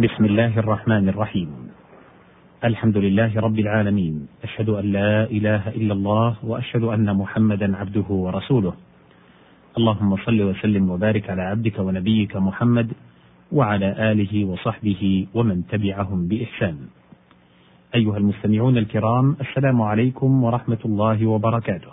بسم 0.00 0.24
الله 0.24 0.58
الرحمن 0.58 1.08
الرحيم. 1.08 1.48
الحمد 2.64 2.96
لله 2.96 3.40
رب 3.40 3.58
العالمين. 3.58 4.26
أشهد 4.44 4.68
أن 4.68 4.92
لا 4.92 5.24
إله 5.24 5.68
إلا 5.68 5.92
الله 5.92 6.36
وأشهد 6.42 6.82
أن 6.82 7.16
محمدا 7.16 7.76
عبده 7.76 8.08
ورسوله. 8.08 8.72
اللهم 9.78 10.16
صل 10.16 10.42
وسلم 10.42 10.90
وبارك 10.90 11.30
على 11.30 11.42
عبدك 11.42 11.78
ونبيك 11.78 12.36
محمد 12.36 12.92
وعلى 13.52 14.12
آله 14.12 14.44
وصحبه 14.44 15.26
ومن 15.34 15.66
تبعهم 15.66 16.28
بإحسان. 16.28 16.76
أيها 17.94 18.16
المستمعون 18.16 18.78
الكرام 18.78 19.36
السلام 19.40 19.82
عليكم 19.82 20.44
ورحمة 20.44 20.82
الله 20.84 21.26
وبركاته. 21.26 21.92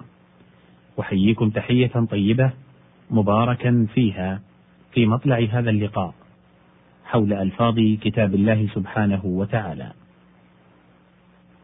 أحييكم 1.00 1.50
تحية 1.50 1.96
طيبة 2.12 2.52
مباركا 3.12 3.88
فيها 3.94 4.42
في 4.94 5.06
مطلع 5.06 5.48
هذا 5.52 5.70
اللقاء. 5.70 6.14
حول 7.10 7.34
ألفاظ 7.34 7.76
كتاب 8.02 8.36
الله 8.36 8.68
سبحانه 8.76 9.26
وتعالى. 9.26 9.92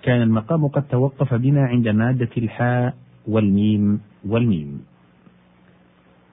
كان 0.01 0.21
المقام 0.21 0.67
قد 0.67 0.87
توقف 0.87 1.33
بنا 1.33 1.65
عند 1.65 1.87
مادة 1.87 2.29
الحاء 2.37 2.97
والميم 3.27 4.01
والميم. 4.25 4.85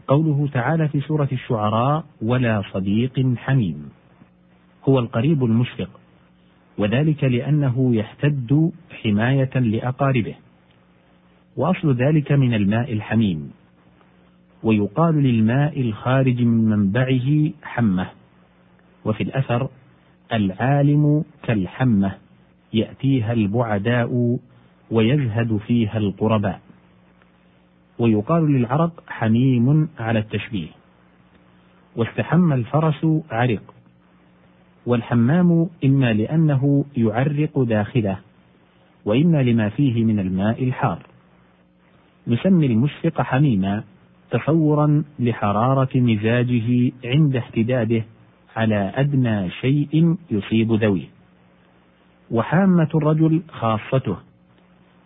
قوله 0.09 0.49
تعالى 0.53 0.89
في 0.89 1.01
سورة 1.01 1.29
الشعراء: 1.33 2.05
ولا 2.23 2.63
صديق 2.73 3.35
حميم. 3.37 3.89
هو 4.89 4.99
القريب 4.99 5.45
المشفق، 5.45 5.91
وذلك 6.79 7.25
لأنه 7.25 7.95
يحتد 7.95 8.73
حماية 9.03 9.59
لأقاربه. 9.59 10.35
وأصل 11.57 11.95
ذلك 11.95 12.33
من 12.33 12.55
الماء 12.55 12.93
الحميم. 12.93 13.53
ويقال 14.63 15.15
للماء 15.15 15.81
الخارج 15.81 16.43
من 16.43 16.65
منبعه 16.65 17.51
حمة 17.63 18.22
وفي 19.05 19.23
الأثر 19.23 19.69
العالم 20.33 21.25
كالحمة 21.43 22.15
يأتيها 22.73 23.33
البعداء 23.33 24.39
ويزهد 24.91 25.57
فيها 25.57 25.99
القرباء. 25.99 26.61
ويقال 27.99 28.53
للعرق 28.53 29.03
حميم 29.09 29.89
على 29.99 30.19
التشبيه. 30.19 30.69
واستحم 31.97 32.53
الفرس 32.53 33.07
عرق. 33.31 33.75
والحمام 34.87 35.69
إما 35.85 36.13
لأنه 36.13 36.85
يعرق 36.97 37.59
داخله 37.59 38.19
وإما 39.05 39.43
لما 39.43 39.69
فيه 39.69 40.05
من 40.05 40.19
الماء 40.19 40.65
الحار. 40.65 41.07
نسمي 42.27 42.67
المشفق 42.67 43.23
حميما 43.23 43.85
تصورا 44.31 45.05
لحرارة 45.19 45.89
مزاجه 45.95 46.93
عند 47.05 47.37
احتداده 47.37 48.05
على 48.57 48.93
أدنى 48.95 49.51
شيء 49.51 50.17
يصيب 50.31 50.73
ذويه. 50.73 51.07
وحامة 52.31 52.89
الرجل 52.95 53.43
خاصته. 53.49 54.17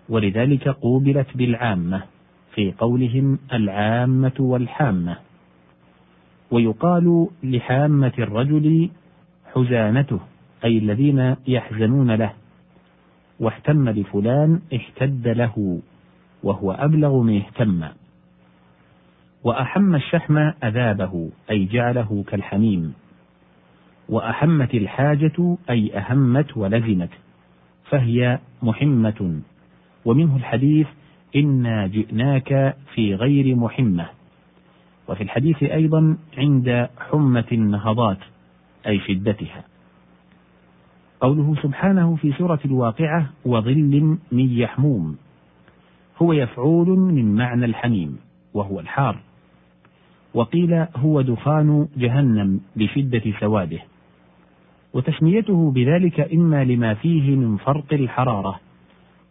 ولذلك 0.08 0.68
قوبلت 0.68 1.36
بالعامة 1.36 2.02
في 2.54 2.72
قولهم 2.78 3.38
العامة 3.52 4.32
والحامة. 4.38 5.16
ويقال 6.50 7.28
لحامة 7.42 8.12
الرجل 8.18 8.90
حزانته 9.54 10.20
أي 10.64 10.78
الذين 10.78 11.36
يحزنون 11.46 12.10
له. 12.10 12.32
واحتم 13.40 13.88
لفلان 13.88 14.60
احتد 14.74 15.28
له 15.28 15.80
وهو 16.42 16.72
أبلغ 16.72 17.22
من 17.22 17.36
اهتم. 17.36 17.84
وأحم 19.44 19.94
الشحم 19.94 20.38
أذابه 20.64 21.30
أي 21.50 21.64
جعله 21.64 22.24
كالحميم. 22.28 22.94
وأحمت 24.08 24.74
الحاجة 24.74 25.56
أي 25.70 25.98
أهمت 25.98 26.56
ولزمت 26.56 27.10
فهي 27.90 28.38
محمة. 28.62 29.40
ومنه 30.04 30.36
الحديث 30.36 30.86
إنا 31.36 31.86
جئناك 31.86 32.76
في 32.94 33.14
غير 33.14 33.56
محمة. 33.56 34.06
وفي 35.08 35.22
الحديث 35.22 35.62
أيضا 35.62 36.16
عند 36.38 36.88
حمة 36.98 37.44
النهضات 37.52 38.18
أي 38.86 39.00
شدتها 39.00 39.64
قوله 41.20 41.54
سبحانه 41.62 42.16
في 42.16 42.32
سورة 42.32 42.60
الواقعة 42.64 43.30
وظل 43.44 44.18
من 44.32 44.58
يحموم. 44.58 45.16
هو 46.22 46.32
يفعول 46.32 46.88
من 46.88 47.34
معنى 47.34 47.64
الحميم 47.64 48.18
وهو 48.54 48.80
الحار. 48.80 49.18
وقيل 50.34 50.86
هو 50.96 51.20
دخان 51.20 51.88
جهنم 51.96 52.60
لشدة 52.76 53.22
سواده. 53.40 53.78
وتسميته 54.96 55.70
بذلك 55.70 56.32
إما 56.32 56.64
لما 56.64 56.94
فيه 56.94 57.36
من 57.36 57.56
فرق 57.56 57.92
الحرارة 57.92 58.60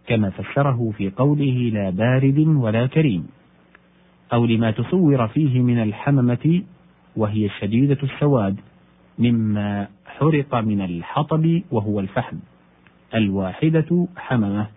كما 0.08 0.30
فسره 0.30 0.94
في 0.98 1.10
قوله 1.10 1.72
لا 1.74 1.90
بارد 1.90 2.40
ولا 2.40 2.86
كريم 2.86 3.28
أو 4.34 4.46
لما 4.46 4.72
تصور 4.72 5.28
فيه 5.28 5.60
من 5.60 5.82
الحممة 5.82 6.64
وهي 7.16 7.50
شديدة 7.50 7.98
السواد 8.04 8.60
مما 9.20 9.88
حرق 10.06 10.56
من 10.56 10.82
الحطب 10.82 11.62
وهو 11.72 12.00
الفحم 12.00 12.38
الواحدة 13.16 14.08
حممة 14.18 14.68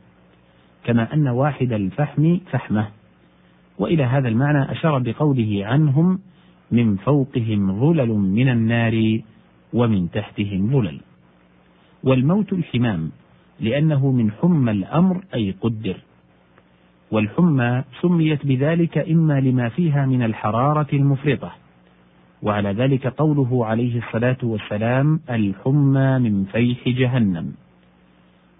كما 0.84 1.14
أن 1.14 1.28
واحد 1.28 1.72
الفحم 1.72 2.38
فحمة. 2.50 2.88
وإلى 3.78 4.04
هذا 4.04 4.28
المعنى 4.28 4.72
أشار 4.72 4.98
بقوله 4.98 5.66
عنهم 5.66 6.18
من 6.70 6.96
فوقهم 6.96 7.80
ظلل 7.80 8.08
من 8.08 8.48
النار 8.48 9.20
ومن 9.72 10.10
تحتهم 10.10 10.70
ظلل. 10.72 11.00
والموت 12.04 12.52
الحمام 12.52 13.10
لأنه 13.60 14.10
من 14.10 14.30
حمى 14.30 14.70
الأمر 14.70 15.24
أي 15.34 15.54
قدر. 15.60 15.96
والحمى 17.10 17.84
سميت 18.00 18.46
بذلك 18.46 18.98
إما 18.98 19.40
لما 19.40 19.68
فيها 19.68 20.06
من 20.06 20.22
الحرارة 20.22 20.86
المفرطة. 20.92 21.52
وعلى 22.42 22.72
ذلك 22.72 23.06
قوله 23.06 23.66
عليه 23.66 23.98
الصلاة 23.98 24.36
والسلام 24.42 25.20
الحمى 25.30 26.18
من 26.18 26.44
فيح 26.44 26.88
جهنم. 26.88 27.52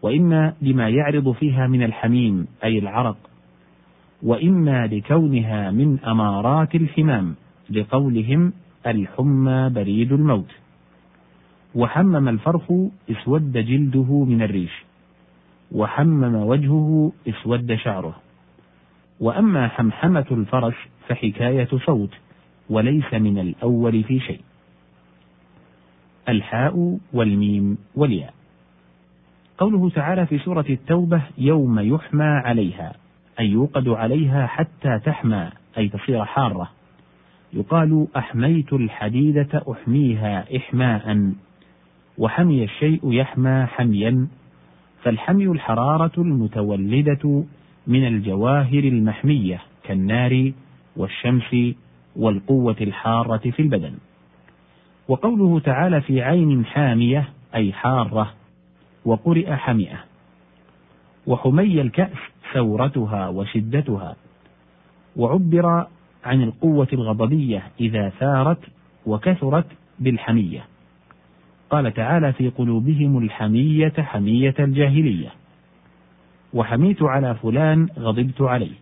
وإما 0.02 0.54
لما 0.62 0.88
يعرض 0.88 1.32
فيها 1.32 1.66
من 1.66 1.82
الحميم 1.82 2.46
أي 2.64 2.78
العرق. 2.78 3.16
وإما 4.22 4.86
لكونها 4.86 5.70
من 5.70 5.98
أمارات 6.00 6.74
الحمام 6.74 7.34
لقولهم 7.70 8.52
الحمى 8.86 9.70
بريد 9.74 10.12
الموت. 10.12 10.50
وحمم 11.78 12.28
الفرخ 12.28 12.72
اسود 13.10 13.52
جلده 13.52 14.24
من 14.24 14.42
الريش 14.42 14.84
وحمم 15.72 16.34
وجهه 16.34 17.12
اسود 17.28 17.74
شعره. 17.74 18.14
وأما 19.20 19.68
حمحمة 19.68 20.26
الفرس 20.30 20.74
فحكاية 21.08 21.68
صوت 21.86 22.10
وليس 22.70 23.14
من 23.14 23.38
الأول 23.38 24.04
في 24.04 24.20
شيء. 24.20 24.40
الحاء 26.28 26.98
والميم 27.12 27.78
والياء. 27.94 28.34
قوله 29.58 29.90
تعالى 29.90 30.26
في 30.26 30.38
سورة 30.38 30.66
التوبة 30.70 31.22
يوم 31.38 31.78
يحمى 31.78 32.24
عليها 32.24 32.92
أي 33.40 33.50
يوقد 33.50 33.88
عليها 33.88 34.46
حتى 34.46 34.98
تحمى 34.98 35.50
أي 35.78 35.88
تصير 35.88 36.24
حارة. 36.24 36.70
يقال 37.52 38.06
أحميت 38.16 38.72
الحديدة 38.72 39.62
أحميها 39.72 40.56
احماء. 40.56 41.32
وحمي 42.18 42.64
الشيء 42.64 43.12
يحمى 43.12 43.66
حميا 43.66 44.28
فالحمي 45.02 45.44
الحرارة 45.44 46.12
المتولدة 46.18 47.44
من 47.86 48.06
الجواهر 48.06 48.84
المحمية 48.84 49.60
كالنار 49.84 50.52
والشمس 50.96 51.74
والقوة 52.16 52.76
الحارة 52.80 53.50
في 53.50 53.62
البدن. 53.62 53.94
وقوله 55.08 55.60
تعالى 55.60 56.00
في 56.00 56.22
عين 56.22 56.64
حامية 56.64 57.28
أي 57.54 57.72
حارة 57.72 58.34
وقرئ 59.04 59.52
حمئة. 59.54 60.04
وحمي 61.26 61.80
الكأس 61.80 62.18
ثورتها 62.54 63.28
وشدتها. 63.28 64.16
وعبر 65.16 65.86
عن 66.24 66.42
القوة 66.42 66.88
الغضبية 66.92 67.62
إذا 67.80 68.08
ثارت 68.08 68.60
وكثرت 69.06 69.66
بالحمية. 69.98 70.64
قال 71.70 71.94
تعالى 71.94 72.32
في 72.32 72.48
قلوبهم 72.48 73.18
الحمية 73.18 73.92
حمية 73.98 74.54
الجاهلية. 74.58 75.28
وحميت 76.54 77.02
على 77.02 77.34
فلان 77.34 77.88
غضبت 77.98 78.40
عليه. 78.40 78.74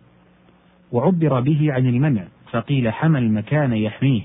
وعبر 0.91 1.39
به 1.39 1.73
عن 1.73 1.87
المنع 1.87 2.23
فقيل 2.51 2.93
حمى 2.93 3.19
المكان 3.19 3.73
يحميه 3.73 4.21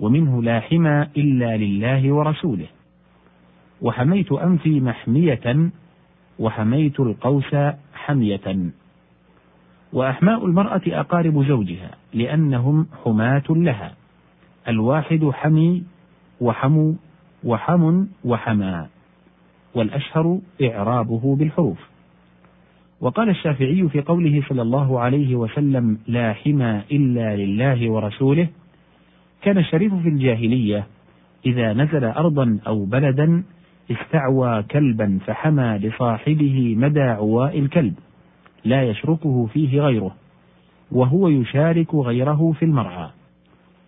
ومنه 0.00 0.42
لا 0.42 0.60
حمى 0.60 1.06
إلا 1.16 1.56
لله 1.56 2.12
ورسوله. 2.12 2.66
وحميت 3.82 4.32
أنفي 4.32 4.80
محمية 4.80 5.70
وحميت 6.38 7.00
القوس 7.00 7.56
حمية. 7.94 8.70
وأحماء 9.92 10.46
المرأة 10.46 10.82
أقارب 10.86 11.44
زوجها 11.44 11.90
لأنهم 12.14 12.86
حماة 13.04 13.44
لها. 13.50 13.94
الواحد 14.68 15.30
حمي 15.32 15.84
وحموا 16.40 16.92
وحم 17.46 18.06
وحما 18.24 18.86
والأشهر 19.74 20.38
إعرابه 20.62 21.36
بالحروف. 21.36 21.78
وقال 23.00 23.28
الشافعي 23.28 23.88
في 23.88 24.00
قوله 24.00 24.42
صلى 24.48 24.62
الله 24.62 25.00
عليه 25.00 25.36
وسلم 25.36 25.98
لا 26.06 26.32
حمى 26.32 26.82
إلا 26.92 27.36
لله 27.36 27.90
ورسوله 27.90 28.48
كان 29.42 29.58
الشريف 29.58 29.94
في 29.94 30.08
الجاهلية 30.08 30.86
إذا 31.46 31.72
نزل 31.72 32.04
أرضا 32.04 32.58
أو 32.66 32.84
بلدا 32.84 33.42
استعوى 33.90 34.62
كلبا 34.62 35.18
فحمى 35.26 35.78
لصاحبه 35.78 36.74
مدى 36.78 37.00
عواء 37.00 37.58
الكلب 37.58 37.94
لا 38.64 38.82
يشركه 38.82 39.46
فيه 39.46 39.80
غيره 39.80 40.14
وهو 40.92 41.28
يشارك 41.28 41.94
غيره 41.94 42.52
في 42.58 42.64
المرعى 42.64 43.08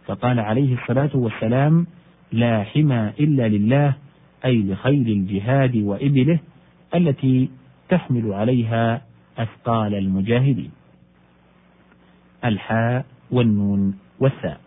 فقال 0.06 0.40
عليه 0.40 0.74
الصلاة 0.74 1.10
والسلام 1.14 1.86
لا 2.32 2.64
حمى 2.64 3.12
إلا 3.20 3.48
لله 3.48 3.94
أي 4.44 4.62
لخير 4.62 5.06
الجهاد 5.06 5.76
وإبله 5.76 6.38
التي 6.94 7.50
تحمل 7.88 8.32
عليها 8.32 9.02
أثقال 9.38 9.94
المجاهدين. 9.94 10.70
الحاء 12.44 13.06
والنون 13.30 13.98
والثاء. 14.20 14.60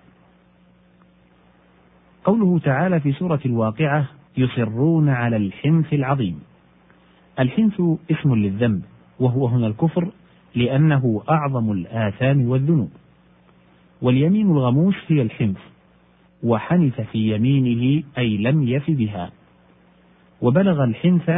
قوله 2.23 2.59
تعالى 2.59 2.99
في 2.99 3.11
سورة 3.11 3.39
الواقعة 3.45 4.07
يصرون 4.37 5.09
على 5.09 5.37
الحنث 5.37 5.93
العظيم. 5.93 6.39
الحنث 7.39 7.81
اسم 8.11 8.35
للذنب 8.35 8.81
وهو 9.19 9.47
هنا 9.47 9.67
الكفر 9.67 10.11
لأنه 10.55 11.23
أعظم 11.29 11.71
الآثام 11.71 12.47
والذنوب. 12.47 12.91
واليمين 14.01 14.51
الغموس 14.51 14.95
هي 15.07 15.21
الحنث 15.21 15.70
وحنث 16.43 17.01
في 17.01 17.35
يمينه 17.35 18.03
أي 18.17 18.37
لم 18.37 18.67
يف 18.67 18.91
بها. 18.91 19.31
وبلغ 20.41 20.83
الحنث 20.83 21.29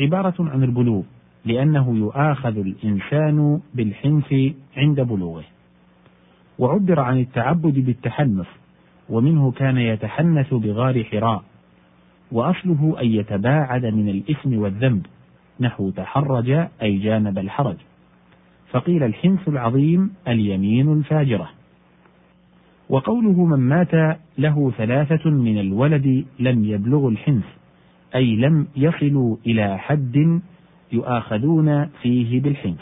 عبارة 0.00 0.34
عن 0.40 0.62
البلوغ 0.62 1.02
لأنه 1.44 1.96
يؤاخذ 1.96 2.58
الإنسان 2.58 3.60
بالحنث 3.74 4.34
عند 4.76 5.00
بلوغه. 5.00 5.44
وعبر 6.58 7.00
عن 7.00 7.20
التعبد 7.20 7.78
بالتحنث 7.78 8.48
ومنه 9.08 9.50
كان 9.50 9.78
يتحنث 9.78 10.54
بغار 10.54 11.04
حراء. 11.04 11.42
وأصله 12.32 12.96
أن 13.00 13.06
يتباعد 13.06 13.86
من 13.86 14.08
الإثم 14.08 14.58
والذنب 14.58 15.06
نحو 15.60 15.90
تحرج 15.90 16.50
أي 16.82 16.98
جانب 16.98 17.38
الحرج. 17.38 17.76
فقيل 18.70 19.02
الحنث 19.02 19.48
العظيم 19.48 20.10
اليمين 20.28 20.92
الفاجرة. 20.92 21.55
وقوله 22.88 23.44
من 23.44 23.58
مات 23.58 24.18
له 24.38 24.72
ثلاثة 24.78 25.30
من 25.30 25.58
الولد 25.58 26.24
لم 26.38 26.64
يبلغ 26.64 27.08
الحنث 27.08 27.44
أي 28.14 28.36
لم 28.36 28.66
يصلوا 28.76 29.36
إلى 29.46 29.78
حد 29.78 30.40
يؤاخذون 30.92 31.86
فيه 31.86 32.40
بالحنث. 32.40 32.80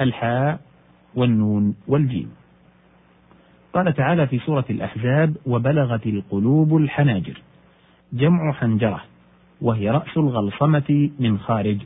الحاء 0.00 0.60
والنون 1.14 1.76
والجيم. 1.88 2.30
قال 3.72 3.94
تعالى 3.94 4.26
في 4.26 4.38
سورة 4.38 4.64
الأحزاب 4.70 5.36
وبلغت 5.46 6.06
القلوب 6.06 6.76
الحناجر. 6.76 7.42
جمع 8.12 8.52
حنجرة 8.52 9.02
وهي 9.60 9.90
رأس 9.90 10.16
الغلصمة 10.16 11.10
من 11.20 11.38
خارج. 11.38 11.78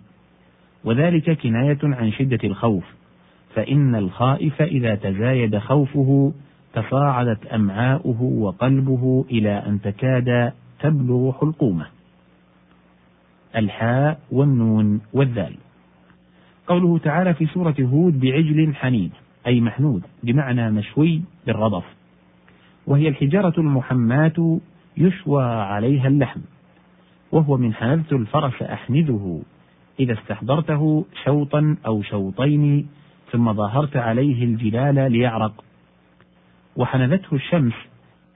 وذلك 0.85 1.31
كناية 1.31 1.79
عن 1.83 2.13
شدة 2.13 2.39
الخوف 2.45 2.85
فإن 3.55 3.95
الخائف 3.95 4.63
إذا 4.63 4.95
تزايد 4.95 5.59
خوفه 5.59 6.33
تصاعدت 6.83 7.47
أمعاؤه 7.47 8.23
وقلبه 8.23 9.25
إلى 9.31 9.67
أن 9.67 9.81
تكاد 9.81 10.53
تبلغ 10.81 11.33
حلقومه. 11.33 11.87
الحاء 13.57 14.21
والنون 14.33 15.01
والذال. 15.13 15.57
قوله 16.67 16.99
تعالى 16.99 17.35
في 17.35 17.47
سورة 17.47 17.75
هود 17.81 18.21
بعجل 18.21 18.75
حنيد 18.75 19.13
أي 19.47 19.61
محنود 19.61 20.03
بمعنى 20.23 20.71
مشوي 20.71 21.23
بالرضف 21.47 21.85
وهي 22.87 23.09
الحجارة 23.09 23.61
المحماة 23.61 24.61
يشوى 24.97 25.45
عليها 25.45 26.09
اللحم. 26.09 26.41
وهو 27.33 27.57
من 27.57 27.75
حنذت 27.75 28.13
الفرس 28.13 28.63
أحنذه 28.63 29.43
إذا 30.01 30.13
استحضرته 30.13 31.05
شوطا 31.25 31.77
أو 31.87 32.03
شوطين 32.03 32.89
ثم 33.33 33.53
ظاهرت 33.53 33.97
عليه 33.97 34.45
الجلال 34.45 35.13
ليعرق. 35.13 35.68
وحنذته 36.79 37.35
الشمس 37.35 37.75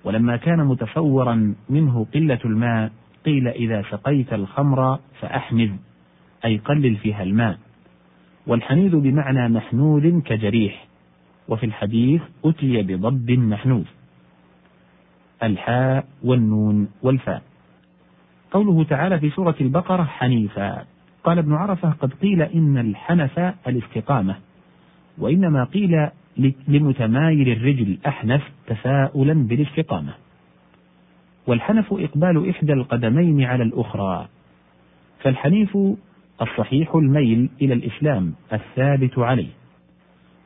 ولما 0.05 0.37
كان 0.37 0.65
متصورا 0.65 1.55
منه 1.71 2.06
قلة 2.15 2.39
الماء 2.44 2.93
قيل 3.27 3.49
إذا 3.49 3.83
سقيت 3.91 4.33
الخمر 4.33 4.99
فأحنذ 5.21 5.71
أي 6.44 6.56
قلل 6.56 6.97
فيها 6.97 7.23
الماء. 7.23 7.59
والحنيذ 8.47 8.97
بمعنى 8.97 9.49
محنوذ 9.49 10.21
كجريح 10.21 10.87
وفي 11.49 11.67
الحديث 11.67 12.23
أتي 12.44 12.83
بضب 12.83 13.31
محنوذ. 13.31 13.85
الحاء 15.43 16.05
والنون 16.25 16.89
والفاء. 17.03 17.43
قوله 18.50 18.85
تعالى 18.85 19.21
في 19.21 19.31
سورة 19.31 19.56
البقرة 19.61 20.03
حنيفا. 20.03 20.85
قال 21.25 21.39
ابن 21.39 21.55
عرفة 21.55 21.91
قد 21.91 22.12
قيل 22.15 22.43
إن 22.43 22.79
الحنف 22.79 23.39
الاستقامة 23.39 24.37
وإنما 25.19 25.65
قيل 25.65 26.09
لمتمايل 26.69 27.49
الرجل 27.49 27.99
أحنف 28.06 28.43
تفاؤلا 28.67 29.34
بالاستقامة. 29.34 30.14
والحنف 31.46 31.93
إقبال 31.93 32.50
إحدى 32.50 32.73
القدمين 32.73 33.43
على 33.44 33.62
الأخرى. 33.62 34.29
فالحنيف 35.23 35.79
الصحيح 36.43 36.94
الميل 36.94 37.50
إلى 37.62 37.75
الإسلام 37.75 38.34
الثابت 38.52 39.19
عليه. 39.19 39.50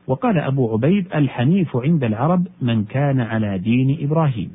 وقال 0.06 0.38
أبو 0.38 0.72
عبيد 0.72 1.06
الحنيف 1.14 1.76
عند 1.76 2.04
العرب 2.04 2.46
من 2.62 2.84
كان 2.84 3.20
على 3.20 3.58
دين 3.58 3.98
إبراهيم. 4.00 4.50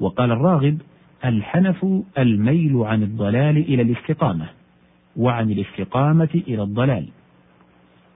وقال 0.00 0.30
الراغب 0.30 0.78
الحنف 1.24 1.86
الميل 2.18 2.76
عن 2.76 3.02
الضلال 3.02 3.56
إلى 3.56 3.82
الاستقامة. 3.82 4.48
وعن 5.16 5.50
الاستقامة 5.50 6.42
إلى 6.48 6.62
الضلال. 6.62 7.08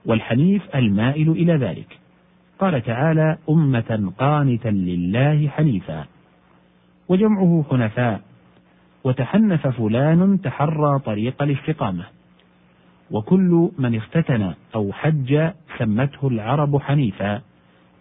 والحنيف 0.05 0.75
المائل 0.75 1.29
إلى 1.29 1.53
ذلك. 1.53 1.99
قال 2.59 2.83
تعالى 2.83 3.37
أمة 3.49 4.13
قانتا 4.17 4.69
لله 4.69 5.47
حنيفا. 5.47 6.05
وجمعه 7.09 7.65
حنفاء. 7.69 8.21
وتحنف 9.03 9.67
فلان 9.67 10.41
تحرى 10.41 10.99
طريق 10.99 11.43
الاستقامة. 11.43 12.03
وكل 13.11 13.69
من 13.79 13.95
اختتن 13.95 14.53
أو 14.75 14.93
حج 14.93 15.49
سمته 15.77 16.27
العرب 16.27 16.81
حنيفا 16.81 17.41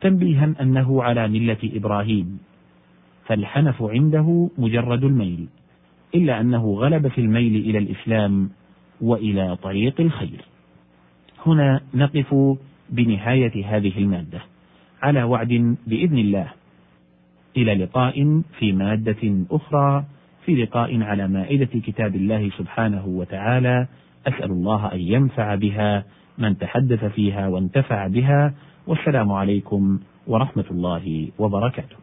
تنبيها 0.00 0.54
أنه 0.60 1.02
على 1.02 1.28
ملة 1.28 1.58
إبراهيم. 1.64 2.38
فالحنف 3.26 3.82
عنده 3.82 4.50
مجرد 4.58 5.04
الميل 5.04 5.46
إلا 6.14 6.40
أنه 6.40 6.74
غلب 6.74 7.08
في 7.08 7.20
الميل 7.20 7.56
إلى 7.56 7.78
الإسلام 7.78 8.50
وإلى 9.00 9.56
طريق 9.56 10.00
الخير. 10.00 10.51
هنا 11.46 11.80
نقف 11.94 12.34
بنهاية 12.90 13.76
هذه 13.76 13.98
المادة. 13.98 14.40
على 15.02 15.22
وعد 15.22 15.76
بإذن 15.86 16.18
الله. 16.18 16.48
إلى 17.56 17.74
لقاء 17.74 18.42
في 18.58 18.72
مادة 18.72 19.44
أخرى 19.50 20.04
في 20.44 20.54
لقاء 20.54 21.02
على 21.02 21.28
مائدة 21.28 21.80
كتاب 21.80 22.14
الله 22.14 22.50
سبحانه 22.58 23.06
وتعالى. 23.06 23.86
أسأل 24.26 24.50
الله 24.50 24.92
أن 24.92 25.00
ينفع 25.00 25.54
بها 25.54 26.04
من 26.38 26.58
تحدث 26.58 27.04
فيها 27.04 27.48
وانتفع 27.48 28.06
بها. 28.06 28.54
والسلام 28.86 29.32
عليكم 29.32 29.98
ورحمة 30.26 30.64
الله 30.70 31.28
وبركاته. 31.38 31.96